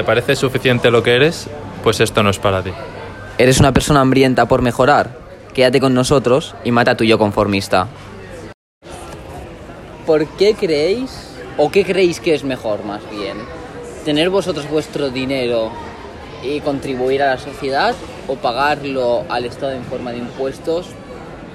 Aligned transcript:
te 0.00 0.04
parece 0.04 0.34
suficiente 0.34 0.90
lo 0.90 1.02
que 1.02 1.14
eres, 1.14 1.46
pues 1.82 2.00
esto 2.00 2.22
no 2.22 2.30
es 2.30 2.38
para 2.38 2.62
ti. 2.62 2.70
¿Eres 3.36 3.60
una 3.60 3.72
persona 3.72 4.00
hambrienta 4.00 4.48
por 4.48 4.62
mejorar? 4.62 5.10
Quédate 5.52 5.78
con 5.78 5.92
nosotros 5.92 6.54
y 6.64 6.70
mata 6.70 6.92
a 6.92 6.96
tu 6.96 7.04
yo 7.04 7.18
conformista. 7.18 7.86
¿Por 10.06 10.26
qué 10.38 10.54
creéis, 10.54 11.34
o 11.58 11.70
qué 11.70 11.84
creéis 11.84 12.18
que 12.18 12.34
es 12.34 12.44
mejor 12.44 12.82
más 12.82 13.02
bien? 13.10 13.36
¿Tener 14.06 14.30
vosotros 14.30 14.70
vuestro 14.70 15.10
dinero 15.10 15.70
y 16.42 16.60
contribuir 16.60 17.22
a 17.22 17.34
la 17.34 17.38
sociedad 17.38 17.94
o 18.26 18.36
pagarlo 18.36 19.24
al 19.28 19.44
Estado 19.44 19.72
en 19.72 19.84
forma 19.84 20.12
de 20.12 20.18
impuestos 20.18 20.86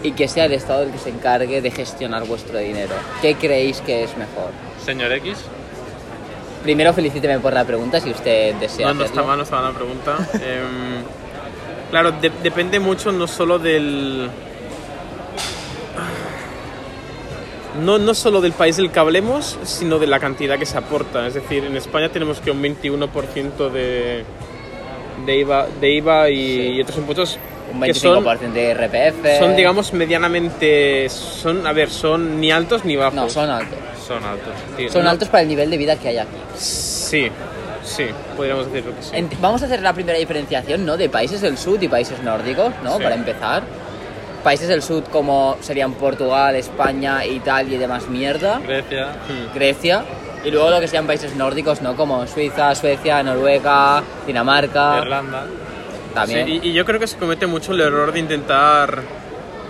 y 0.04 0.12
que 0.12 0.28
sea 0.28 0.46
el 0.46 0.54
Estado 0.54 0.84
el 0.84 0.92
que 0.92 1.00
se 1.00 1.10
encargue 1.10 1.64
de 1.64 1.72
gestionar 1.72 2.28
vuestro 2.28 2.60
dinero? 2.60 2.94
¿Qué 3.24 3.34
creéis 3.34 3.82
que 3.82 4.04
es 4.04 4.16
mejor? 4.16 4.52
Señor 4.86 5.12
X. 5.14 5.36
Primero 6.66 6.94
felicíteme 6.94 7.38
por 7.40 7.54
la 7.54 7.64
pregunta 7.64 8.00
si 8.00 8.10
usted 8.10 8.56
desea 8.56 8.88
No, 8.88 8.96
no 8.96 9.04
está 9.06 9.22
hacerlo. 9.22 9.28
mal, 9.28 9.38
no 9.38 9.44
está 9.44 9.56
mal 9.62 9.66
la 9.66 9.78
pregunta. 9.78 10.18
Em, 10.34 11.04
claro, 11.92 12.12
de- 12.14 12.32
depende 12.42 12.80
mucho 12.80 13.12
no 13.12 13.28
solo 13.28 13.60
del... 13.60 14.30
No, 17.84 18.00
no 18.00 18.14
solo 18.16 18.40
del 18.42 18.54
país 18.54 18.78
del 18.78 18.90
que 18.90 19.00
hablemos, 19.00 19.60
sino 19.64 20.00
de 20.00 20.08
la 20.08 20.20
cantidad 20.20 20.58
que 20.58 20.66
se 20.66 20.78
aporta. 20.78 21.28
Es 21.28 21.34
decir, 21.36 21.66
en 21.66 21.76
España 21.78 22.10
tenemos 22.10 22.40
que 22.40 22.50
un 22.50 22.64
21% 22.64 23.70
de, 23.70 24.24
de 25.26 25.38
IVA, 25.38 25.68
de 25.82 25.92
IVA 25.92 26.30
y, 26.30 26.36
Sí. 26.36 26.62
y 26.78 26.82
otros 26.82 26.98
impuestos 26.98 27.38
Un 27.74 27.82
que 27.82 27.94
son, 27.94 28.24
25% 28.24 28.52
de 28.54 28.74
RPF. 28.74 29.40
son, 29.40 29.56
digamos, 29.58 29.94
medianamente... 29.94 31.10
Son, 31.10 31.68
a 31.68 31.74
ver, 31.74 31.90
son 31.92 32.40
ni 32.40 32.50
altos 32.50 32.86
ni 32.86 32.96
bajos. 32.96 33.14
No, 33.16 33.30
son 33.30 33.50
altos. 33.50 33.78
Son 34.06 34.24
altos. 34.24 34.54
Sí, 34.78 34.90
Son 34.90 35.04
no- 35.04 35.10
altos 35.10 35.28
para 35.30 35.42
el 35.44 35.48
nivel 35.48 35.70
de 35.70 35.78
vida 35.78 35.96
que 35.96 36.10
hay 36.10 36.18
aquí. 36.18 36.36
Sí, 36.58 37.30
sí, 37.84 38.06
podríamos 38.36 38.68
decirlo 38.72 38.96
que 38.96 39.04
sí. 39.04 39.28
Vamos 39.42 39.62
a 39.64 39.66
hacer 39.66 39.82
la 39.82 39.94
primera 39.94 40.18
diferenciación, 40.18 40.86
¿no? 40.86 40.98
De 40.98 41.10
países 41.10 41.42
del 41.42 41.58
sur 41.58 41.82
y 41.84 41.88
países 41.88 42.22
nórdicos, 42.22 42.74
¿no? 42.84 42.98
Sí. 42.98 43.04
Para 43.04 43.16
empezar. 43.16 43.64
Países 44.44 44.68
del 44.68 44.84
sur 44.84 45.04
como 45.06 45.58
serían 45.62 45.94
Portugal, 45.94 46.56
España, 46.56 47.26
Italia 47.26 47.76
y 47.76 47.80
demás 47.80 48.08
mierda. 48.08 48.60
Grecia. 48.60 49.08
Mm. 49.28 49.56
Grecia. 49.56 50.06
Y 50.44 50.52
luego 50.52 50.70
lo 50.70 50.80
que 50.80 50.88
sean 50.88 51.08
países 51.08 51.36
nórdicos, 51.36 51.82
¿no? 51.82 51.96
Como 51.96 52.28
Suiza, 52.28 52.76
Suecia, 52.76 53.24
Noruega, 53.24 54.04
Dinamarca. 54.28 55.00
Irlanda. 55.02 55.46
También. 56.14 56.46
Sí, 56.46 56.60
y, 56.62 56.70
y 56.70 56.74
yo 56.74 56.86
creo 56.86 57.00
que 57.00 57.08
se 57.08 57.18
comete 57.18 57.48
mucho 57.48 57.72
el 57.74 57.82
error 57.82 58.12
de 58.14 58.20
intentar, 58.20 59.02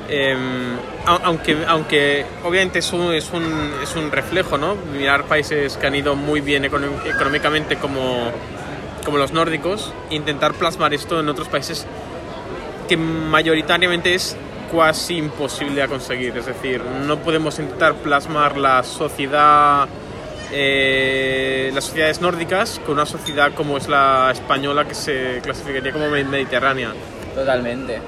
em, 0.09 0.75
au- 1.05 1.19
aunque, 1.23 1.57
aunque 1.67 2.25
obviamente 2.43 2.79
es 2.79 2.91
un, 2.93 3.13
es, 3.13 3.31
un, 3.31 3.71
es 3.83 3.95
un 3.95 4.11
reflejo, 4.11 4.57
¿no? 4.57 4.75
Mirar 4.97 5.23
países 5.25 5.77
que 5.77 5.87
han 5.87 5.95
ido 5.95 6.15
muy 6.15 6.41
bien 6.41 6.65
económicamente 6.65 7.77
como, 7.77 8.31
como 9.03 9.17
los 9.17 9.31
nórdicos, 9.33 9.93
intentar 10.09 10.53
plasmar 10.53 10.93
esto 10.93 11.19
en 11.19 11.29
otros 11.29 11.47
países 11.47 11.85
que 12.87 12.97
mayoritariamente 12.97 14.13
es 14.13 14.35
casi 14.75 15.17
imposible 15.17 15.81
a 15.81 15.87
conseguir. 15.87 16.35
Es 16.37 16.45
decir, 16.45 16.81
no 17.07 17.17
podemos 17.19 17.57
intentar 17.59 17.93
plasmar 17.95 18.57
la 18.57 18.83
sociedad, 18.83 19.87
eh, 20.51 21.71
las 21.73 21.83
sociedades 21.85 22.21
nórdicas 22.21 22.79
con 22.85 22.95
una 22.95 23.05
sociedad 23.05 23.53
como 23.53 23.77
es 23.77 23.87
la 23.87 24.29
española 24.31 24.85
que 24.85 24.93
se 24.95 25.39
clasificaría 25.41 25.91
como 25.91 26.09
me- 26.09 26.23
mediterránea. 26.23 26.93
Totalmente. 27.33 27.99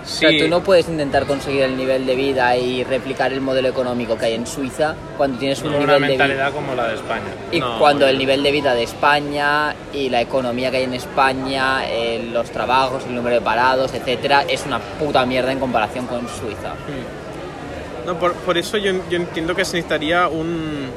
Em, 0.00 0.06
O 0.06 0.06
sí, 0.06 0.18
sea, 0.18 0.30
tú 0.38 0.48
no 0.48 0.62
puedes 0.62 0.88
intentar 0.88 1.26
conseguir 1.26 1.62
el 1.62 1.76
nivel 1.76 2.06
de 2.06 2.14
vida 2.16 2.56
y 2.56 2.82
replicar 2.84 3.32
el 3.32 3.40
modelo 3.40 3.68
económico 3.68 4.16
que 4.16 4.26
hay 4.26 4.34
en 4.34 4.46
Suiza 4.46 4.94
cuando 5.16 5.38
tienes 5.38 5.60
un 5.62 5.68
Una 5.74 5.78
nivel 5.78 5.88
de 5.88 5.98
vida. 5.98 6.08
mentalidad 6.08 6.52
como 6.52 6.74
la 6.74 6.88
de 6.88 6.94
España. 6.94 7.24
Y 7.52 7.60
No, 7.60 7.78
cuando 7.78 8.06
no. 8.06 8.10
el 8.10 8.18
nivel 8.18 8.42
de 8.42 8.50
vida 8.50 8.74
de 8.74 8.82
España 8.82 9.74
y 9.92 10.08
la 10.08 10.20
economía 10.22 10.70
que 10.70 10.78
hay 10.78 10.84
en 10.84 10.94
España, 10.94 11.82
eh, 11.86 12.28
los 12.32 12.50
trabajos, 12.50 13.04
el 13.06 13.14
número 13.14 13.34
de 13.36 13.42
parados, 13.42 13.92
etcétera, 13.94 14.44
es 14.48 14.64
una 14.66 14.78
puta 14.78 15.24
mierda 15.26 15.52
en 15.52 15.58
comparación 15.60 16.06
con 16.06 16.20
Suiza. 16.28 16.74
No, 18.06 18.18
por, 18.18 18.32
por 18.34 18.56
eso 18.56 18.78
yo, 18.78 18.92
yo 19.10 19.16
entiendo 19.18 19.54
que 19.54 19.64
se 19.64 19.76
necesitaría 19.76 20.26
un... 20.28 20.88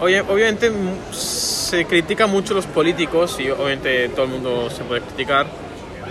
Obviamente 0.00 0.70
se 1.10 1.84
critica 1.84 2.26
mucho 2.28 2.54
los 2.54 2.66
políticos 2.66 3.36
y 3.40 3.50
obviamente 3.50 4.08
todo 4.10 4.26
el 4.26 4.30
mundo 4.30 4.70
se 4.70 4.84
puede 4.84 5.00
criticar, 5.00 5.46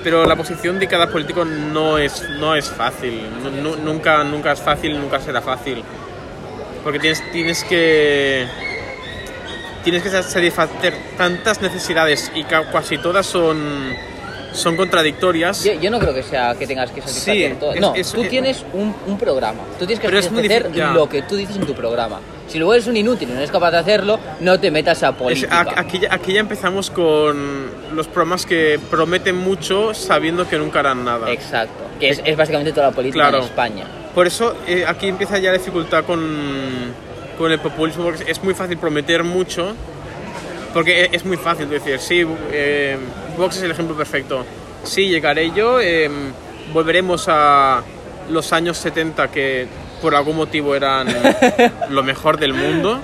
pero 0.04 0.26
la 0.26 0.36
posición 0.36 0.80
de 0.80 0.88
cada 0.88 1.08
político 1.10 1.44
no 1.46 1.98
es, 1.98 2.28
no 2.40 2.56
es 2.56 2.70
fácil, 2.70 3.22
Nu- 3.44 3.50
nu- 3.52 3.76
nunca, 3.78 4.24
nunca 4.24 4.52
es 4.52 4.62
fácil, 4.62 5.00
nunca 5.00 5.20
será 5.20 5.42
fácil, 5.42 5.84
porque 6.84 7.00
tienes, 7.00 7.24
tienes 7.32 7.64
que... 7.64 8.48
Tienes 9.84 10.04
que 10.04 10.10
satisfacer 10.10 10.94
tantas 11.18 11.62
necesidades 11.62 12.30
y 12.36 12.44
ca- 12.44 12.70
casi 12.72 12.98
todas 12.98 13.26
son, 13.26 13.96
son 14.58 14.76
contradictorias. 14.76 15.64
Yo, 15.64 15.74
yo 15.74 15.90
no 15.90 16.00
creo 16.00 16.14
que 16.14 16.24
sea 16.24 16.56
que 16.58 16.66
tengas 16.68 16.92
que 16.92 17.02
satisfacer 17.02 17.52
Sí, 17.54 17.58
todo. 17.60 17.74
es- 17.74 17.80
No, 17.82 17.96
es- 17.96 18.12
tú 18.12 18.24
es- 18.24 18.30
tienes 18.30 18.66
un, 18.74 18.94
un 19.06 19.18
programa. 19.18 19.60
Tú 19.80 19.86
tienes 19.86 20.00
que 20.00 20.72
ya. 20.74 20.92
lo 20.92 21.08
que 21.08 21.22
tú 21.22 21.36
dices 21.36 21.56
en 21.58 21.66
tu 21.66 21.74
programa. 21.74 22.20
Si 22.48 22.58
luego 22.58 22.74
eres 22.74 22.88
un 22.88 22.96
inútil 22.98 23.30
y 23.30 23.32
no 23.34 23.38
eres 23.40 23.52
capaz 23.52 23.72
de 23.72 23.78
hacerlo, 23.78 24.20
no 24.40 24.60
te 24.60 24.72
metas 24.72 25.04
a 25.04 25.12
política. 25.12 25.66
aquí, 25.76 26.02
aquí 26.10 26.34
ya 26.34 26.40
empezamos 26.40 26.90
con 26.90 27.68
los 27.94 28.08
programas 28.08 28.46
que 28.46 28.80
prometen 28.90 29.36
mucho 29.36 29.94
sabiendo 29.94 30.48
que 30.48 30.58
nunca 30.58 30.80
harán 30.80 31.04
nada. 31.04 31.30
Exacto. 31.32 31.84
Que 32.00 32.10
es, 32.10 32.22
es 32.24 32.38
básicamente 32.38 32.72
toda 32.72 32.88
la 32.88 32.94
política 32.96 33.24
Claro. 33.24 33.40
en 33.40 33.44
España. 33.44 33.84
Por 34.16 34.28
eso 34.28 34.56
eh, 34.68 34.86
aquí 34.88 35.08
empieza 35.08 35.38
ya 35.40 35.52
la 35.52 35.58
dificultad 35.58 36.04
con, 36.06 36.94
con 37.38 37.52
el 37.52 37.60
populismo, 37.60 38.06
porque 38.06 38.32
es 38.32 38.42
muy 38.44 38.54
fácil 38.54 38.78
prometer 38.78 39.24
mucho, 39.24 39.76
porque 40.74 41.04
e- 41.06 41.10
es 41.12 41.26
muy 41.26 41.38
fácil 41.38 41.70
decir, 41.70 42.00
sí, 42.00 42.26
eh, 42.52 42.98
Vox 43.38 43.58
es 43.58 43.64
el 43.64 43.72
ejemplo 43.72 43.96
perfecto. 43.96 44.44
Sí, 44.84 45.10
llegaré 45.10 45.52
yo, 45.52 45.80
eh, 45.80 46.10
volveremos 46.74 47.26
a 47.28 47.84
los 48.30 48.52
años 48.52 48.78
70 48.78 49.30
que 49.30 49.68
por 50.02 50.16
algún 50.16 50.36
motivo 50.36 50.76
eran 50.76 51.08
lo 51.90 52.04
mejor 52.04 52.38
del 52.38 52.54
mundo 52.54 53.00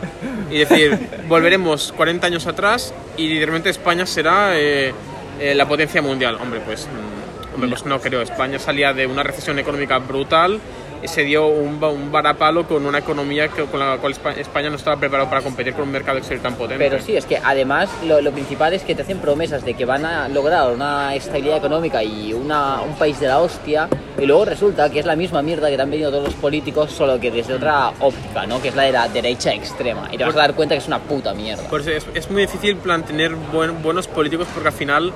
y 0.49 0.59
decir, 0.59 0.97
volveremos 1.27 1.93
40 1.95 2.27
años 2.27 2.47
atrás 2.47 2.93
y 3.17 3.37
de 3.37 3.45
repente 3.45 3.69
España 3.69 4.05
será 4.05 4.57
eh, 4.57 4.93
eh, 5.39 5.55
la 5.55 5.67
potencia 5.67 6.01
mundial. 6.01 6.37
Hombre, 6.41 6.61
pues, 6.65 6.87
mm, 6.87 7.55
hombre, 7.55 7.69
pues 7.69 7.85
no 7.85 7.99
creo. 7.99 8.21
España 8.21 8.59
salía 8.59 8.93
de 8.93 9.07
una 9.07 9.23
recesión 9.23 9.59
económica 9.59 9.97
brutal 9.99 10.59
se 11.07 11.23
dio 11.23 11.47
un, 11.47 11.83
un 11.83 12.11
varapalo 12.11 12.67
con 12.67 12.85
una 12.85 12.99
economía 12.99 13.47
que, 13.47 13.63
con 13.65 13.79
la 13.79 13.97
cual 13.97 14.13
Espa- 14.13 14.37
España 14.37 14.69
no 14.69 14.75
estaba 14.77 14.97
preparado 14.97 15.29
para 15.29 15.41
competir 15.41 15.73
con 15.73 15.83
un 15.83 15.91
mercado 15.91 16.17
exterior 16.17 16.43
tan 16.43 16.55
potente. 16.55 16.83
Pero 16.89 17.01
sí, 17.01 17.15
es 17.15 17.25
que 17.25 17.37
además 17.43 17.89
lo, 18.05 18.21
lo 18.21 18.31
principal 18.31 18.73
es 18.73 18.83
que 18.83 18.95
te 18.95 19.01
hacen 19.01 19.19
promesas 19.19 19.63
de 19.65 19.73
que 19.73 19.85
van 19.85 20.05
a 20.05 20.27
lograr 20.29 20.71
una 20.71 21.13
estabilidad 21.15 21.57
económica 21.57 22.03
y 22.03 22.33
una, 22.33 22.81
un 22.81 22.95
país 22.95 23.19
de 23.19 23.27
la 23.27 23.39
hostia, 23.39 23.87
y 24.17 24.25
luego 24.25 24.45
resulta 24.45 24.89
que 24.89 24.99
es 24.99 25.05
la 25.05 25.15
misma 25.15 25.41
mierda 25.41 25.69
que 25.69 25.75
te 25.75 25.81
han 25.81 25.89
venido 25.91 26.11
todos 26.11 26.25
los 26.25 26.33
políticos, 26.35 26.91
solo 26.91 27.19
que 27.19 27.31
desde 27.31 27.55
otra 27.55 27.91
óptica, 27.99 28.45
¿no? 28.45 28.61
Que 28.61 28.69
es 28.69 28.75
la 28.75 28.83
de 28.83 28.91
la 28.91 29.07
derecha 29.07 29.53
extrema. 29.53 30.07
Y 30.11 30.17
te 30.17 30.23
vas 30.23 30.35
a 30.35 30.39
dar 30.39 30.53
cuenta 30.53 30.75
que 30.75 30.79
es 30.79 30.87
una 30.87 30.99
puta 30.99 31.33
mierda. 31.33 31.63
Por 31.69 31.81
eso 31.81 31.89
es, 31.91 32.05
es 32.13 32.29
muy 32.31 32.43
difícil 32.43 32.75
plan 32.77 33.03
tener 33.03 33.31
buen- 33.35 33.81
buenos 33.81 34.07
políticos 34.07 34.47
porque 34.53 34.69
al 34.69 34.75
final 34.75 35.11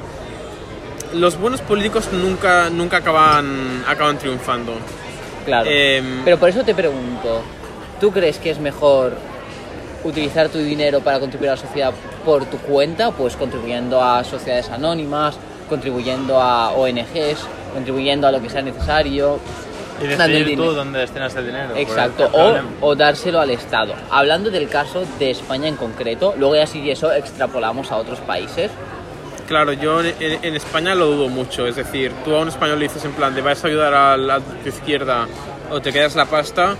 los 1.13 1.39
buenos 1.39 1.61
políticos 1.61 2.09
nunca, 2.11 2.69
nunca 2.69 2.97
acaban, 2.97 3.83
acaban 3.87 4.17
triunfando. 4.17 4.73
Claro. 5.47 5.69
Em, 5.71 6.25
Pero 6.25 6.37
por 6.37 6.49
eso 6.49 6.63
te 6.65 6.75
pregunto, 6.75 7.41
¿tú 8.01 8.11
crees 8.11 8.37
que 8.37 8.49
es 8.49 8.59
mejor 8.59 9.13
utilizar 10.03 10.49
tu 10.49 10.57
dinero 10.57 10.99
para 10.99 11.21
contribuir 11.21 11.51
a 11.51 11.53
la 11.53 11.61
sociedad 11.61 11.93
por 12.25 12.43
tu 12.45 12.57
cuenta? 12.57 13.11
Pues 13.11 13.37
contribuyendo 13.37 14.03
a 14.03 14.25
sociedades 14.25 14.69
anónimas, 14.69 15.37
contribuyendo 15.69 16.41
a 16.41 16.71
ONGs, 16.71 17.47
contribuyendo 17.73 18.27
a 18.27 18.31
lo 18.33 18.41
que 18.41 18.49
sea 18.49 18.61
necesario. 18.61 19.39
Y 20.03 20.07
decidir 20.07 20.43
tú 20.43 20.49
dinero. 20.49 20.73
dónde 20.73 20.99
destinas 20.99 21.33
el 21.37 21.45
dinero. 21.47 21.75
Exacto, 21.77 22.29
o 22.81 22.95
dárselo 22.95 23.39
al 23.39 23.49
Estado. 23.49 23.93
Hablando 24.11 24.51
del 24.51 24.67
caso 24.67 25.05
de 25.17 25.31
España 25.31 25.69
en 25.69 25.77
concreto, 25.77 26.35
luego 26.37 26.55
ya 26.57 26.67
si 26.67 26.91
eso 26.91 27.13
extrapolamos 27.13 27.89
a 27.91 27.95
otros 27.95 28.19
países. 28.19 28.69
Claro, 29.47 29.71
yo 29.73 30.01
en, 30.01 30.55
España 30.55 30.93
lo 30.93 31.05
dudo 31.07 31.29
mucho. 31.29 31.65
Es 31.67 31.75
decir, 31.77 32.11
tú 32.25 32.35
a 32.35 32.41
un 32.41 32.49
español 32.49 32.79
le 32.79 32.87
dices 32.87 33.05
en 33.05 33.13
plan 33.13 33.33
de 33.33 33.41
vas 33.41 33.63
a 33.63 33.67
ayudar 33.67 33.93
a 33.93 34.17
la 34.17 34.41
izquierda 34.65 35.25
o 35.71 35.81
te 35.81 35.93
quedas 35.93 36.15
la 36.15 36.25
pasta 36.25 36.75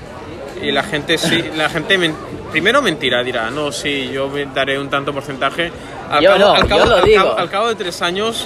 y 0.61 0.71
la 0.71 0.83
gente 0.83 1.17
sí, 1.17 1.43
la 1.55 1.69
gente 1.69 1.97
men- 1.97 2.15
primero 2.51 2.81
mentirá, 2.81 3.23
dirá, 3.23 3.49
no, 3.49 3.71
sí, 3.71 4.09
yo 4.11 4.29
daré 4.53 4.77
un 4.79 4.89
tanto 4.89 5.13
porcentaje. 5.13 5.71
Al 6.09 6.21
Yo 6.23 6.29
cabo, 6.31 6.39
no, 6.39 6.53
al 6.53 6.67
cabo- 6.67 6.83
yo 6.83 6.89
lo 6.89 6.95
al 6.97 7.03
digo. 7.05 7.23
cabo- 7.23 7.37
al 7.37 7.49
cabo 7.49 7.67
de 7.69 7.75
tres 7.75 8.01
años 8.01 8.45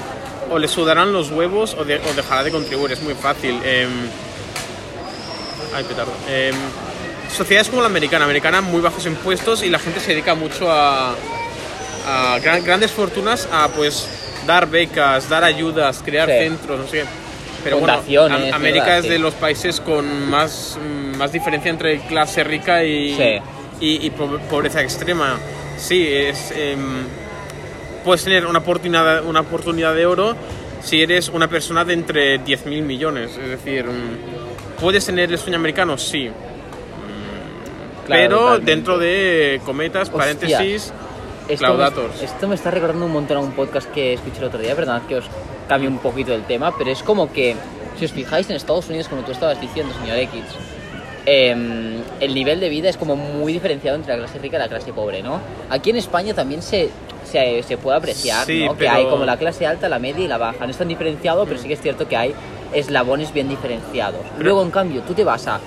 o 0.52 0.60
le 0.60 0.68
sudarán 0.68 1.12
los 1.14 1.32
huevos 1.32 1.76
o, 1.80 1.84
de- 1.84 1.98
o 2.00 2.14
dejará 2.16 2.44
de 2.44 2.52
contribuir. 2.52 2.92
Es 2.92 3.02
muy 3.02 3.16
fácil. 3.16 3.60
Em, 3.64 3.90
ay, 5.76 5.84
petardo. 5.84 6.12
Em, 6.30 6.54
sociedades 7.36 7.70
como 7.70 7.82
la 7.82 7.88
americana, 7.88 8.26
americana 8.26 8.62
muy 8.62 8.82
bajos 8.82 9.06
impuestos 9.06 9.64
y 9.64 9.70
la 9.70 9.80
gente 9.80 10.00
se 10.00 10.12
dedica 10.12 10.36
mucho 10.36 10.72
a, 10.72 11.16
a 12.08 12.40
gran- 12.40 12.64
grandes 12.64 12.92
fortunas 12.92 13.48
a 13.52 13.68
pues 13.70 14.08
dar 14.48 14.68
becas, 14.70 15.30
dar 15.30 15.44
ayudas, 15.44 16.02
crear 16.04 16.28
Sí. 16.30 16.36
centros, 16.40 16.80
no 16.80 16.88
sé. 16.88 17.04
Pero 17.64 17.78
bueno, 17.78 18.02
América 18.54 18.86
¿verdad? 18.86 18.98
es 19.00 19.04
Sí. 19.06 19.10
de 19.12 19.20
los 19.20 19.34
países 19.36 19.80
con 19.82 20.30
más, 20.30 20.78
mm, 20.84 21.16
más 21.18 21.32
diferencia 21.32 21.70
entre 21.70 22.00
clase 22.00 22.44
rica 22.44 22.84
y, 22.84 23.16
Sí. 23.16 23.40
y, 23.80 24.06
y 24.08 24.10
po- 24.12 24.40
pobreza 24.50 24.82
extrema. 24.82 25.38
sí, 25.78 26.08
es, 26.08 26.52
em, 26.56 26.80
puedes 28.04 28.24
tener 28.24 28.46
una 28.46 28.60
oportunidad, 28.60 29.24
una 29.26 29.40
oportunidad 29.42 29.96
de 29.96 30.06
oro 30.06 30.36
si 30.84 31.02
eres 31.02 31.30
una 31.30 31.48
persona 31.48 31.84
de 31.86 31.94
entre 31.94 32.38
10.000 32.40 32.84
millones. 32.84 33.32
Es 33.38 33.50
decir, 33.50 33.86
mm, 33.86 34.80
¿puedes 34.80 35.06
tener 35.06 35.32
el 35.32 35.38
sueño 35.40 35.58
americano? 35.58 35.98
Sí. 35.98 36.30
Mm, 36.30 38.06
Claro, 38.06 38.22
pero 38.22 38.38
totalmente. 38.38 38.72
dentro 38.72 38.98
de 39.00 39.62
cometas, 39.66 40.10
Hostia. 40.10 40.18
paréntesis, 40.18 40.94
Esto 41.48 41.66
me, 41.78 42.24
esto 42.24 42.48
me 42.48 42.56
está 42.56 42.72
recordando 42.72 43.06
un 43.06 43.12
montón 43.12 43.38
a 43.38 43.40
un 43.42 43.52
podcast 43.52 43.90
que 43.92 44.14
escuché 44.14 44.40
el 44.40 44.46
otro 44.46 44.60
día, 44.60 44.76
perdonad 44.76 45.02
que 45.04 45.16
os 45.18 45.26
cambie 45.68 45.88
un 45.90 45.98
poquito 45.98 46.34
el 46.34 46.44
tema, 46.44 46.76
pero 46.78 46.92
es 46.92 47.04
como 47.04 47.32
que, 47.32 47.56
si 47.98 48.06
os 48.06 48.12
fijáis 48.12 48.50
en 48.50 48.56
Estados 48.56 48.88
Unidos, 48.90 49.08
como 49.08 49.22
tú 49.24 49.32
estabas 49.32 49.60
diciendo, 49.60 49.94
señor 50.02 50.18
X, 50.20 50.42
em, 51.26 52.02
el 52.20 52.34
nivel 52.34 52.60
de 52.60 52.70
vida 52.70 52.90
es 52.90 52.98
como 52.98 53.16
muy 53.16 53.54
diferenciado 53.54 53.96
entre 53.98 54.14
la 54.14 54.20
clase 54.24 54.40
rica 54.40 54.58
y 54.58 54.60
la 54.60 54.70
clase 54.70 54.94
pobre, 54.94 55.22
¿no? 55.22 55.40
Aquí 55.70 55.90
en 55.92 55.98
España 55.98 56.34
también 56.34 56.62
se, 56.62 56.90
se, 57.26 57.64
se 57.64 57.78
puede 57.78 57.98
apreciar, 57.98 58.46
Sí, 58.46 58.66
¿no? 58.66 58.74
Que 58.74 58.80
pero- 58.86 58.92
hay 58.94 59.06
como 59.06 59.26
la 59.26 59.38
clase 59.38 59.66
alta, 59.68 59.88
la 59.90 60.00
media 60.00 60.24
y 60.26 60.28
la 60.28 60.38
baja. 60.38 60.66
No 60.66 60.72
es 60.72 60.78
tan 60.78 60.88
diferenciado, 60.88 61.46
pero 61.46 61.60
sí 61.60 61.68
que 61.68 61.74
es 61.76 61.82
cierto 61.82 62.08
que 62.08 62.18
hay 62.18 62.34
eslabones 62.74 63.34
bien 63.34 63.50
diferenciados. 63.50 64.22
Luego, 64.40 64.62
en 64.64 64.72
cambio, 64.72 65.02
tú 65.02 65.14
te 65.14 65.24
vas 65.24 65.46
a 65.48 65.60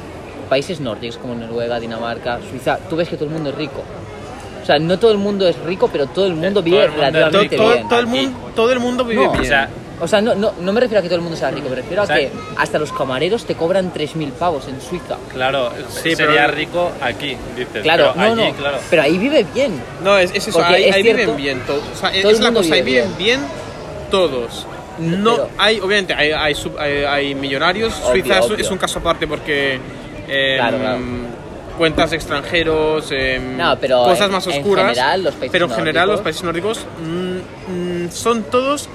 países 0.48 0.80
nórdicos 0.80 1.18
como 1.18 1.34
Noruega, 1.34 1.78
Dinamarca, 1.80 2.38
Suiza, 2.50 2.78
tú 2.90 2.96
ves 2.96 3.08
que 3.08 3.16
todo 3.16 3.26
el 3.28 3.34
mundo 3.34 3.50
es 3.50 3.56
rico. 3.56 3.82
O 4.64 4.66
sea, 4.66 4.78
no 4.78 4.98
todo 4.98 5.12
el 5.12 5.18
mundo 5.18 5.46
es 5.46 5.56
rico, 5.60 5.88
pero 5.92 6.06
todo 6.06 6.26
el 6.26 6.34
mundo 6.34 6.54
todo 6.54 6.62
vive 6.62 6.86
relativamente 6.88 7.56
bien. 7.56 7.88
todo 7.88 8.00
el 8.00 8.06
mundo, 8.06 8.38
todo 8.56 8.72
el 8.72 8.80
mundo 8.80 9.04
vive 9.04 9.22
No, 9.24 9.30
bien. 9.32 9.42
O 9.42 9.46
sea, 9.46 9.68
O 10.00 10.08
sea, 10.08 10.20
no, 10.20 10.34
no, 10.34 10.52
no 10.60 10.72
me 10.72 10.80
refiero 10.80 10.98
a 10.98 11.02
que 11.02 11.08
todo 11.08 11.16
el 11.16 11.22
mundo 11.22 11.36
sea 11.36 11.50
rico, 11.52 11.68
me 11.68 11.76
refiero 11.76 12.00
a 12.02 12.04
O 12.04 12.06
sea, 12.08 12.16
que 12.16 12.30
hasta 12.56 12.78
los 12.80 12.90
camareros 12.92 13.44
te 13.44 13.54
cobran 13.54 13.92
3.000 13.92 14.32
pavos 14.32 14.66
en 14.68 14.80
Suiza. 14.80 15.16
claro, 15.32 15.70
Sí, 15.88 16.16
sería 16.16 16.46
pero- 16.46 16.48
rico 16.48 16.90
aquí, 17.00 17.36
dices. 17.56 17.82
Claro, 17.82 18.10
pero 18.14 18.34
no, 18.34 18.42
allí, 18.42 18.50
no. 18.52 18.56
claro. 18.56 18.78
Pero 18.90 19.02
ahí 19.02 19.18
vive 19.18 19.46
bien. 19.54 19.80
No, 20.02 20.18
es, 20.18 20.30
es 20.34 20.48
eso, 20.48 20.58
Porque 20.58 20.74
ahí, 20.74 20.84
es 20.84 20.94
ahí 20.96 21.02
cierto, 21.02 21.20
viven 21.20 21.36
bien 21.36 21.60
todos. 21.66 21.82
O 21.94 21.96
sea, 21.96 22.10
todo 22.22 22.32
es 22.32 22.40
la 22.40 22.52
cosa, 22.52 22.74
ahí 22.74 22.82
vive 22.82 23.02
viven 23.02 23.16
bien 23.18 23.40
todos. 24.10 24.66
No, 24.98 25.34
Pero- 25.36 25.48
hay, 25.58 25.80
obviamente, 25.80 26.14
hay, 26.14 26.32
hay, 26.32 26.54
sub- 26.54 26.78
hay- 26.78 27.04
hay 27.04 27.34
millonarios. 27.34 27.92
Obvio, 28.04 28.22
Suiza 28.22 28.38
es- 28.38 28.44
obvio. 28.46 28.56
es 28.64 28.70
un 28.70 28.78
caso 28.78 28.98
aparte 28.98 29.26
porque 29.26 29.78
eh, 30.28 30.56
Claro, 30.58 30.78
claro. 30.78 30.98
Cuentas 31.78 32.12
extranjeros, 32.12 33.08
eh, 33.10 33.40
No, 33.56 33.76
pero 33.80 34.04
cosas 34.04 34.26
en- 34.26 34.32
más 34.32 34.46
en 34.46 34.52
oscuras. 34.62 34.86
general, 34.88 35.24
los 35.24 35.34
países 35.34 35.50
pero 35.52 35.64
en 35.66 35.70
general 35.72 36.08
los 36.08 36.20
nórdicos- 36.20 36.22
países 36.24 36.42
nórdicos 36.44 36.86
mm, 37.02 38.04
mm, 38.04 38.10
son 38.10 38.42
todos, 38.44 38.88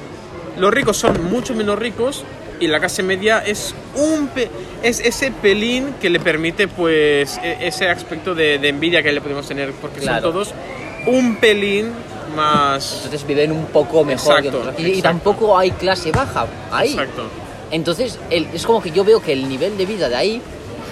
los 0.57 0.73
ricos 0.73 0.97
son 0.97 1.23
mucho 1.29 1.53
menos 1.53 1.77
ricos 1.77 2.23
y 2.59 2.67
la 2.67 2.79
clase 2.79 3.03
media 3.03 3.39
es 3.39 3.73
un 3.95 4.27
pe- 4.27 4.49
es 4.83 4.99
ese 4.99 5.31
pelín 5.31 5.95
que 6.01 6.09
le 6.09 6.19
permite 6.19 6.67
pues 6.67 7.37
e- 7.43 7.67
ese 7.67 7.89
aspecto 7.89 8.33
de, 8.35 8.57
de 8.59 8.69
envidia 8.69 9.01
que 9.03 9.11
le 9.11 9.21
podemos 9.21 9.47
tener 9.47 9.71
porque 9.73 9.99
Claro. 10.01 10.21
son 10.21 10.31
todos 10.33 10.53
un 11.07 11.37
pelín 11.37 11.91
más 12.35 12.95
Entonces 13.05 13.25
viven 13.25 13.51
un 13.51 13.65
poco 13.67 14.03
mejor 14.03 14.41
que 14.41 14.47
Exacto, 14.49 14.65
nosotros. 14.65 14.87
Y, 14.87 14.99
y 14.99 15.01
tampoco 15.01 15.57
hay 15.57 15.71
clase 15.71 16.11
baja 16.11 16.45
ahí. 16.71 16.91
exacto 16.91 17.23
Entonces, 17.71 18.17
el- 18.29 18.47
es 18.53 18.65
como 18.65 18.81
que 18.81 18.91
yo 18.91 19.03
veo 19.03 19.21
que 19.21 19.31
el 19.33 19.47
nivel 19.47 19.77
de 19.77 19.85
vida 19.85 20.09
de 20.09 20.15
ahí, 20.15 20.41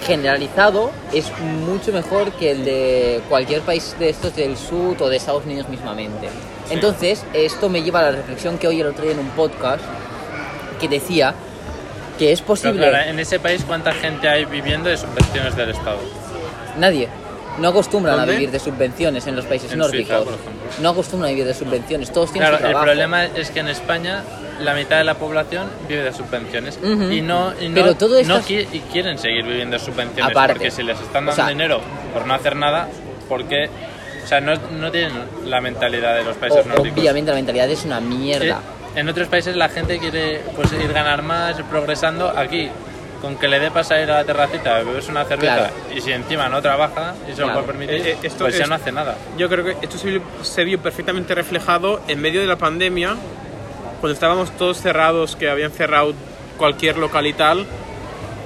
generalizado, 0.06 0.90
es 1.12 1.30
mucho 1.40 1.92
mejor 1.92 2.32
que 2.32 2.52
el 2.52 2.64
de 2.64 3.20
cualquier 3.28 3.62
país 3.62 3.96
de 3.98 4.10
estos 4.10 4.34
del 4.36 4.56
sur 4.56 4.96
o 5.00 5.08
de 5.08 5.16
Estados 5.16 5.44
Unidos 5.44 5.68
mismamente. 5.68 6.28
Entonces, 6.70 7.24
esto 7.32 7.68
me 7.68 7.82
lleva 7.82 8.00
a 8.00 8.02
la 8.02 8.10
reflexión 8.12 8.58
que 8.58 8.68
hoy 8.68 8.80
el 8.80 8.86
otro 8.86 9.04
día 9.04 9.12
en 9.12 9.20
un 9.20 9.30
podcast 9.30 9.82
que 10.80 10.88
decía 10.88 11.34
que 12.18 12.32
es 12.32 12.40
Pero 12.40 12.48
posible... 12.48 12.88
claro, 12.88 13.10
en 13.10 13.18
ese 13.18 13.38
país, 13.40 13.64
¿cuánta 13.66 13.92
gente 13.92 14.28
hay 14.28 14.44
viviendo 14.44 14.88
de 14.88 14.96
subvenciones 14.96 15.56
del 15.56 15.70
Estado? 15.70 15.98
Nadie. 16.76 17.08
No 17.60 17.68
acostumbran 17.68 18.16
¿Dónde? 18.16 18.32
a 18.32 18.36
vivir 18.36 18.50
de 18.50 18.58
subvenciones 18.60 19.26
en 19.26 19.34
los 19.36 19.44
países 19.46 19.72
En 19.72 19.78
nórdicos. 19.78 20.06
Suiza, 20.08 20.24
por 20.24 20.34
ejemplo. 20.34 20.62
no 20.80 20.88
acostumbran 20.90 21.28
a 21.28 21.30
vivir 21.32 21.46
de 21.46 21.54
subvenciones. 21.54 22.12
Todos 22.12 22.32
tienen 22.32 22.48
Claro, 22.50 22.58
su 22.58 22.64
el 22.66 22.70
trabajo. 22.70 22.84
problema 22.86 23.24
es 23.24 23.50
que 23.50 23.60
en 23.60 23.68
España 23.68 24.22
la 24.60 24.74
mitad 24.74 24.98
de 24.98 25.04
la 25.04 25.14
población 25.14 25.68
vive 25.88 26.02
de 26.04 26.12
subvenciones 26.12 26.78
y 26.82 27.20
no, 27.20 27.52
y 27.60 27.68
no, 27.68 27.74
Pero 27.74 27.94
todo 27.96 28.22
no 28.24 28.40
qui- 28.40 28.66
y 28.72 28.80
quieren 28.92 29.18
seguir 29.18 29.44
viviendo 29.44 29.76
de 29.78 29.84
subvenciones 29.84 30.30
Aparte. 30.32 30.54
porque 30.54 30.70
si 30.70 30.82
les 30.82 30.98
están 31.00 31.24
O 31.24 31.26
dando 31.26 31.34
sea- 31.34 31.48
dinero 31.48 31.80
por 32.12 32.26
no 32.26 32.34
hacer 32.34 32.56
nada, 32.56 32.88
porque 33.28 33.68
o 34.24 34.26
sea, 34.26 34.40
no, 34.40 34.54
no 34.78 34.90
tienen 34.90 35.12
la 35.46 35.60
mentalidad 35.60 36.14
de 36.16 36.24
los 36.24 36.36
países 36.36 36.64
O- 36.64 36.68
nórdicos. 36.68 36.98
obviamente 36.98 37.30
la 37.30 37.36
mentalidad 37.36 37.68
es 37.70 37.84
una 37.84 38.00
mierda. 38.00 38.60
en 38.96 39.08
otros 39.08 39.28
países 39.28 39.54
la 39.54 39.68
gente 39.68 39.98
quiere 39.98 40.40
pues 40.56 40.72
ir 40.72 40.92
ganar 40.92 41.22
más, 41.22 41.56
ir 41.58 41.64
progresando. 41.66 42.28
Aquí, 42.36 42.68
con 43.20 43.36
que 43.36 43.48
le 43.48 43.58
dé 43.58 43.70
para 43.70 44.02
ir 44.02 44.10
a 44.10 44.18
la 44.18 44.24
terracita, 44.24 44.78
bebes 44.82 45.08
una 45.08 45.24
cerveza 45.24 45.54
Claro. 45.56 45.74
y 45.94 46.00
si 46.00 46.12
encima 46.12 46.48
no 46.48 46.62
trabaja 46.62 47.14
y 47.28 47.32
se 47.34 47.40
lo 47.40 47.48
Claro. 47.48 47.64
permitir, 47.66 47.96
Eh, 47.96 48.10
eh, 48.12 48.16
esto 48.22 48.44
pues 48.44 48.56
ya 48.56 48.66
no 48.66 48.76
hace 48.76 48.92
nada. 48.92 49.16
yo 49.36 49.48
creo 49.48 49.64
que 49.64 49.76
esto 49.82 49.98
se 49.98 50.08
vio, 50.10 50.22
se 50.42 50.64
vio 50.64 50.78
perfectamente 50.80 51.34
reflejado 51.34 52.00
en 52.06 52.20
medio 52.20 52.40
de 52.40 52.46
la 52.46 52.56
pandemia 52.56 53.16
cuando 54.00 54.14
estábamos 54.14 54.50
todos 54.56 54.80
cerrados 54.80 55.34
que 55.34 55.50
habían 55.50 55.72
cerrado 55.72 56.14
cualquier 56.56 56.96
local 56.98 57.26
y 57.26 57.32
tal 57.32 57.66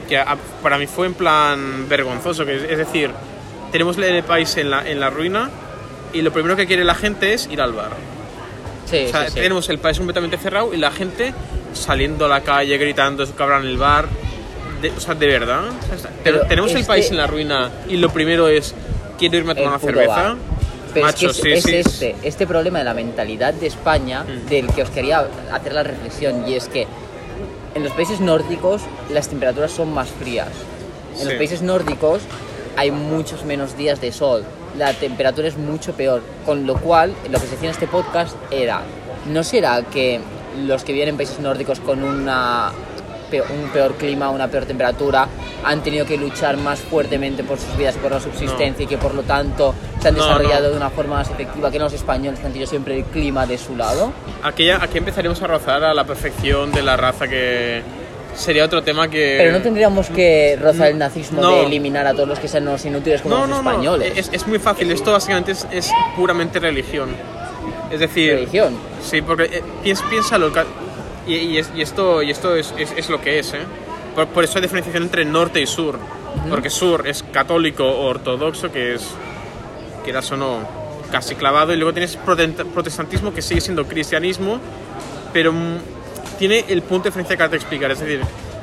que 0.08 0.16
a- 0.18 0.36
para 0.62 0.78
mí 0.78 0.86
fue 0.86 1.06
en 1.06 1.14
plan 1.14 1.86
vergonzoso 1.88 2.46
que 2.46 2.56
es, 2.56 2.62
es 2.62 2.78
decir 2.78 3.10
tenemos 3.70 3.96
el 3.98 4.22
país 4.24 4.56
en 4.56 4.70
la, 4.70 4.88
en 4.88 5.00
la 5.00 5.10
ruina 5.10 5.50
y 6.14 6.22
lo 6.22 6.32
primero 6.32 6.56
que 6.56 6.66
quiere 6.66 6.84
la 6.84 6.94
gente 6.94 7.34
es 7.34 7.46
ir 7.50 7.60
al 7.60 7.72
bar 7.72 7.90
Sí, 8.86 9.04
O 9.06 9.08
sea, 9.08 9.24
sí, 9.24 9.28
sí. 9.28 9.34
tenemos 9.36 9.68
el 9.70 9.78
país 9.78 9.96
completamente 9.96 10.36
cerrado 10.36 10.74
y 10.74 10.76
la 10.76 10.90
gente 10.90 11.32
saliendo 11.72 12.26
a 12.26 12.28
la 12.28 12.40
calle 12.42 12.76
gritando 12.76 13.24
que 13.24 13.42
abran 13.42 13.64
el 13.64 13.78
bar. 13.78 14.06
De, 14.82 14.90
o 14.90 15.00
sea, 15.00 15.14
de 15.14 15.26
verdad. 15.26 15.62
O 15.68 15.98
sea, 15.98 16.10
Pero 16.24 16.40
te- 16.42 16.48
tenemos 16.48 16.70
el 16.72 16.78
este- 16.78 16.88
país 16.88 17.10
en 17.10 17.16
la 17.16 17.26
ruina 17.26 17.70
y 17.88 17.96
lo 17.96 18.10
primero 18.10 18.48
es 18.48 18.74
quiero 19.18 19.36
irme 19.38 19.52
a 19.52 19.54
tomar 19.54 19.68
El 19.68 19.70
una 19.70 19.78
cerveza. 19.78 20.14
bar. 20.14 20.36
Pero 20.92 21.06
Macho, 21.06 21.30
es 21.30 21.40
que 21.40 21.54
es, 21.54 21.64
sí, 21.64 21.74
es 21.76 21.86
sí. 21.86 22.06
este, 22.06 22.16
este 22.28 22.46
problema 22.46 22.80
de 22.80 22.84
la 22.84 22.92
mentalidad 22.92 23.54
de 23.54 23.66
España 23.66 24.24
Mm. 24.24 24.48
del 24.50 24.66
que 24.74 24.82
os 24.82 24.90
quería 24.90 25.26
hacer 25.50 25.72
la 25.72 25.82
reflexión 25.84 26.46
y 26.46 26.54
es 26.54 26.68
que 26.68 26.86
en 27.74 27.82
los 27.82 27.92
países 27.94 28.20
nórdicos 28.20 28.82
las 29.10 29.28
temperaturas 29.28 29.70
son 29.72 29.94
más 29.94 30.10
frías. 30.10 30.48
En 31.18 31.24
los 31.24 31.32
Sí. 31.32 31.38
países 31.38 31.62
nórdicos 31.62 32.20
hay 32.76 32.90
muchos 32.90 33.44
menos 33.46 33.76
días 33.78 34.00
de 34.02 34.12
sol. 34.12 34.44
La 34.76 34.92
temperatura 34.92 35.48
es 35.48 35.56
mucho 35.56 35.92
peor. 35.94 36.22
Con 36.44 36.66
lo 36.66 36.74
cual, 36.76 37.14
lo 37.30 37.38
que 37.40 37.46
se 37.46 37.52
decía 37.52 37.68
en 37.68 37.74
este 37.74 37.86
podcast 37.86 38.34
era, 38.50 38.82
¿no 39.30 39.42
será 39.44 39.82
que 39.82 40.20
los 40.66 40.82
que 40.84 40.92
viven 40.92 41.08
en 41.08 41.16
países 41.16 41.38
nórdicos 41.40 41.80
con 41.80 42.02
una 42.02 42.70
un 43.40 43.70
peor 43.72 43.94
clima, 43.94 44.30
una 44.30 44.48
peor 44.48 44.66
temperatura, 44.66 45.28
han 45.64 45.82
tenido 45.82 46.04
que 46.04 46.16
luchar 46.16 46.56
más 46.56 46.80
fuertemente 46.80 47.44
por 47.44 47.58
sus 47.58 47.76
vidas, 47.76 47.94
por 47.96 48.10
la 48.10 48.20
subsistencia 48.20 48.84
y 48.84 48.86
que 48.86 48.98
por 48.98 49.14
lo 49.14 49.22
tanto 49.22 49.74
se 50.00 50.08
han 50.08 50.14
desarrollado 50.14 50.64
no. 50.64 50.70
de 50.70 50.76
una 50.76 50.90
forma 50.90 51.16
más 51.16 51.30
efectiva 51.30 51.70
que 51.70 51.78
los 51.78 51.92
españoles 51.92 52.40
que 52.40 52.46
han 52.46 52.52
tenido 52.52 52.68
siempre 52.68 52.98
el 52.98 53.04
clima 53.04 53.46
de 53.46 53.56
su 53.58 53.76
lado. 53.76 54.12
Aquí, 54.42 54.68
aquí 54.70 54.98
empezaremos 54.98 55.40
a 55.42 55.46
rozar 55.46 55.84
a 55.84 55.94
la 55.94 56.04
perfección 56.04 56.72
de 56.72 56.82
la 56.82 56.96
raza 56.96 57.28
que 57.28 57.82
sería 58.34 58.64
otro 58.64 58.82
tema 58.82 59.08
que... 59.08 59.36
Pero 59.38 59.52
no 59.52 59.60
tendríamos 59.62 60.08
que 60.08 60.58
rozar 60.60 60.88
el 60.88 60.98
nazismo 60.98 61.42
No. 61.42 61.50
de 61.56 61.66
eliminar 61.66 62.06
a 62.06 62.12
todos 62.14 62.28
los 62.28 62.38
que 62.38 62.48
sean 62.48 62.64
los 62.64 62.84
inútiles 62.84 63.20
como 63.22 63.34
No, 63.34 63.40
los 63.42 63.50
no, 63.50 63.62
no. 63.62 63.70
españoles. 63.70 64.12
Es, 64.16 64.30
es 64.32 64.46
muy 64.46 64.58
fácil. 64.58 64.90
Esto 64.90 65.12
básicamente 65.12 65.52
es, 65.52 65.66
es 65.70 65.90
puramente 66.16 66.58
religión. 66.58 67.10
Es 67.90 68.00
decir... 68.00 68.32
Religión. 68.32 68.74
Sí, 69.02 69.20
porque 69.20 69.44
eh, 69.84 69.94
piénsalo, 70.08 70.50
y, 71.26 71.34
y 71.34 71.58
es- 71.58 71.70
y 71.74 71.82
esto, 71.82 72.22
y 72.22 72.30
esto 72.30 72.54
es, 72.56 72.74
es- 72.78 72.92
es 72.96 73.08
lo 73.08 73.20
que 73.20 73.38
es, 73.38 73.52
¿eh? 73.54 73.60
Por, 74.14 74.26
por 74.28 74.44
eso 74.44 74.56
hay 74.58 74.62
diferenciación 74.62 75.04
entre 75.04 75.24
norte 75.24 75.60
y 75.60 75.66
sur, 75.66 75.98
porque 76.50 76.68
sur 76.70 77.06
es 77.06 77.22
católico 77.32 77.84
o 77.86 78.06
ortodoxo, 78.06 78.70
que 78.70 78.94
es, 78.94 79.02
quieras 80.04 80.30
o 80.32 80.36
no, 80.36 80.58
casi 81.10 81.34
clavado, 81.34 81.72
y 81.72 81.76
luego 81.76 81.92
tienes 81.92 82.16
protestantismo, 82.16 83.32
que 83.32 83.42
sigue 83.42 83.60
siendo 83.60 83.86
cristianismo, 83.86 84.58
pero 85.32 85.52
tiene 86.38 86.64
el 86.68 86.82
punto 86.82 87.04
de 87.04 87.10
diferencia 87.10 87.36
que 87.36 87.42
ahora 87.42 87.50
te 87.50 87.56
explicar, 87.56 87.90
es 87.90 88.00
decir, 88.00 88.20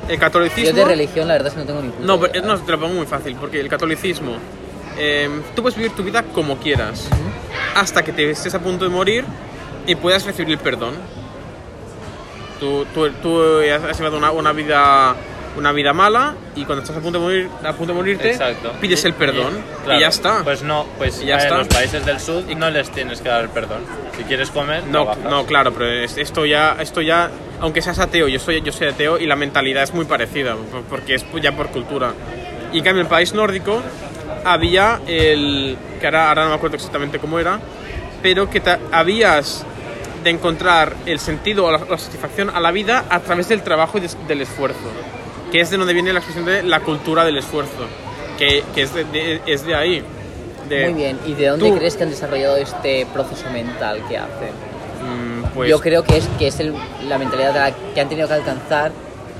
el 0.08 0.14
Yo 0.16 0.20
catolicismo... 0.20 0.78
de 0.78 0.84
religión 0.84 1.28
la 1.28 1.34
verdad 1.34 1.48
es 1.48 1.54
que 1.54 1.60
no 1.60 1.66
tengo 1.66 1.82
ni 1.82 2.04
No, 2.06 2.18
pero, 2.20 2.44
no, 2.46 2.58
te 2.58 2.72
lo 2.72 2.80
pongo 2.80 2.94
muy 2.94 3.06
fácil, 3.06 3.36
porque 3.36 3.60
el 3.60 3.68
catolicismo, 3.68 4.32
eh, 4.98 5.28
tú 5.54 5.62
puedes 5.62 5.76
vivir 5.76 5.92
tu 5.92 6.02
vida 6.02 6.22
como 6.34 6.58
quieras, 6.58 7.08
hasta 7.74 8.02
que 8.04 8.12
te 8.12 8.30
estés 8.30 8.54
a 8.54 8.58
punto 8.60 8.84
de 8.84 8.90
morir 8.90 9.24
y 9.86 9.94
puedas 9.94 10.24
recibir 10.24 10.50
el 10.52 10.58
perdón. 10.58 10.94
Tú, 12.60 12.84
tú, 12.94 13.08
tú 13.22 13.40
has 13.40 13.98
llevado 13.98 14.18
una, 14.18 14.30
una 14.30 14.52
vida 14.52 15.14
una 15.56 15.72
vida 15.72 15.92
mala 15.92 16.36
y 16.54 16.64
cuando 16.64 16.82
estás 16.84 16.96
a 16.96 17.00
punto 17.00 17.18
de 17.18 17.24
morir 17.24 17.48
a 17.64 17.72
punto 17.72 17.92
de 17.92 17.98
morirte 17.98 18.30
Exacto. 18.30 18.70
pides 18.80 19.04
el 19.04 19.14
perdón 19.14 19.52
Y- 19.56 19.58
y, 19.58 19.84
claro, 19.84 20.00
ya 20.00 20.06
está. 20.08 20.44
Pues 20.44 20.62
no, 20.62 20.86
pues 20.96 21.20
Y 21.22 21.26
ya 21.26 21.34
en 21.34 21.40
está. 21.40 21.58
los 21.58 21.66
países 21.66 22.06
del 22.06 22.20
sur 22.20 22.44
no 22.56 22.70
les 22.70 22.88
tienes 22.92 23.20
que 23.20 23.28
dar 23.30 23.42
el 23.42 23.48
perdón. 23.48 23.80
Si 24.16 24.22
quieres 24.24 24.50
comer, 24.50 24.84
no, 24.84 25.02
trabajas. 25.06 25.24
no, 25.24 25.46
claro, 25.46 25.72
pero 25.72 25.86
es- 25.90 26.16
esto 26.18 26.46
ya 26.46 26.76
esto 26.78 27.00
ya 27.00 27.30
aunque 27.60 27.82
seas 27.82 27.98
ateo, 27.98 28.28
yo 28.28 28.38
soy 28.38 28.62
yo 28.62 28.70
soy 28.72 28.86
ateo 28.88 29.18
y 29.18 29.26
la 29.26 29.34
mentalidad 29.34 29.82
es 29.82 29.92
muy 29.92 30.04
parecida 30.04 30.54
por- 30.54 30.82
porque 30.84 31.16
es 31.16 31.24
ya 31.42 31.50
por 31.56 31.68
cultura. 31.70 32.12
Y 32.72 32.78
en 32.78 32.84
cambio 32.84 33.00
en 33.00 33.06
el 33.06 33.10
país 33.10 33.34
nórdico 33.34 33.82
había 34.44 35.00
el 35.08 35.76
que 35.98 36.06
ahora, 36.06 36.28
ahora 36.28 36.44
no 36.44 36.50
me 36.50 36.54
acuerdo 36.56 36.76
exactamente 36.76 37.18
cómo 37.18 37.40
era, 37.40 37.58
pero 38.22 38.48
que 38.48 38.62
habías 38.92 39.66
de 40.22 40.30
encontrar 40.30 40.94
el 41.06 41.18
sentido 41.18 41.64
o 41.66 41.72
la, 41.72 41.78
la 41.78 41.98
satisfacción 41.98 42.50
a 42.50 42.60
la 42.60 42.70
vida 42.70 43.04
a 43.08 43.20
través 43.20 43.48
del 43.48 43.62
trabajo 43.62 43.98
y 43.98 44.02
del 44.28 44.40
esfuerzo, 44.42 44.78
que 45.50 45.60
es 45.60 45.70
de 45.70 45.76
donde 45.78 45.92
viene 45.94 46.12
la 46.12 46.18
expresión 46.20 46.44
de 46.46 46.62
la 46.62 46.80
cultura 46.80 47.24
del 47.24 47.38
esfuerzo, 47.38 47.86
que, 48.38 48.62
que 48.74 48.82
es, 48.82 48.94
de, 48.94 49.04
de- 49.04 49.40
es 49.46 49.64
de 49.64 49.74
ahí. 49.74 50.04
Muy 50.68 50.92
bien, 50.94 51.18
¿y 51.26 51.32
de 51.34 51.46
dónde 51.48 51.68
tú- 51.68 51.76
crees 51.76 51.96
que 51.96 52.04
han 52.04 52.10
desarrollado 52.10 52.56
este 52.56 53.06
proceso 53.12 53.50
mental 53.50 54.00
que 54.08 54.18
hacen? 54.18 54.50
mm, 55.02 55.44
pues, 55.54 55.68
Yo 55.70 55.80
creo 55.80 56.04
que 56.04 56.18
es, 56.18 56.28
que 56.38 56.46
es 56.48 56.60
el- 56.60 56.74
la 57.08 57.18
mentalidad 57.18 57.54
la 57.54 57.72
que 57.94 58.00
han 58.00 58.08
tenido 58.08 58.28
que 58.28 58.34
alcanzar 58.34 58.92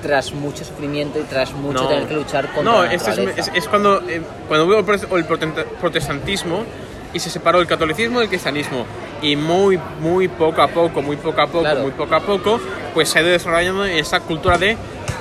tras 0.02 0.32
mucho 0.32 0.64
sufrimiento 0.64 1.18
y 1.20 1.22
tras 1.24 1.52
mucho 1.52 1.82
no. 1.82 1.88
tener 1.88 2.08
que 2.08 2.14
luchar 2.14 2.46
contra 2.52 2.72
No, 2.72 2.82
la 2.84 2.92
es, 2.94 3.06
es- 3.06 3.50
es 3.54 3.68
cuando, 3.68 4.00
eh, 4.08 4.22
cuando 4.48 4.66
hubo 4.66 4.78
el 4.78 4.84
prote- 4.86 5.14
el 5.16 5.28
prote- 5.28 5.64
protestantismo 5.78 6.64
y 7.12 7.18
se 7.20 7.30
separó 7.30 7.60
el 7.60 7.66
catolicismo 7.66 8.20
del 8.20 8.28
cristianismo. 8.28 8.86
Y 9.22 9.36
muy, 9.36 9.78
muy 10.00 10.28
poco 10.28 10.62
a 10.62 10.68
poco, 10.68 11.02
muy 11.02 11.16
poco 11.16 11.40
a 11.40 11.46
poco, 11.46 11.60
Claro. 11.60 11.80
muy 11.80 11.90
poco 11.92 12.14
a 12.14 12.20
poco, 12.20 12.60
pues 12.94 13.08
se 13.08 13.18
ha 13.18 13.22
ido 13.22 13.30
desarrollando 13.32 13.84
esa 13.84 14.20
cultura 14.20 14.56
de 14.58 14.76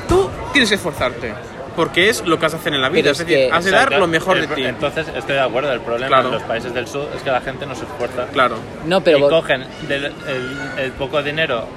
tú 0.08 0.30
tienes 0.54 0.70
que 0.70 0.76
esforzarte. 0.76 1.34
Porque 1.76 2.10
es 2.10 2.26
lo 2.26 2.38
que 2.40 2.46
has 2.46 2.52
de 2.52 2.58
hacer 2.58 2.74
en 2.74 2.82
la 2.82 2.90
vida. 2.90 3.04
Pero 3.04 3.12
Es 3.14 3.20
es 3.22 3.26
decir, 3.28 3.48
que- 3.50 3.56
has 3.56 3.64
de 3.64 3.72
dar 3.72 3.92
lo 3.94 4.08
mejor 4.08 4.38
El 4.38 4.48
de 4.50 4.56
ti. 4.56 4.64
Entonces 4.66 5.08
estoy 5.16 5.36
de 5.36 5.42
acuerdo, 5.42 5.72
el 5.72 5.80
problema 5.80 6.08
Claro. 6.08 6.28
en 6.30 6.34
los 6.34 6.44
países 6.44 6.74
del 6.74 6.88
sur 6.88 7.08
es 7.16 7.22
que 7.22 7.30
la 7.32 7.40
gente 7.42 7.66
no 7.66 7.74
se 7.76 7.86
esfuerza. 7.86 8.26
Claro. 8.34 8.56
No, 8.86 9.02
pero 9.02 9.18
y 9.18 9.22
vos- 9.22 9.30
cogen 9.30 9.66
del- 9.88 10.06
el, 10.06 10.60
el 10.78 10.92
poco 10.94 11.22
dinero 11.24 11.68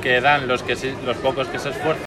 que 0.00 0.20
dan 0.22 0.46
los, 0.48 0.62
que 0.62 0.76
los 1.04 1.16
pocos 1.18 1.48
que 1.48 1.58
se 1.58 1.70
esfuerzan 1.70 2.02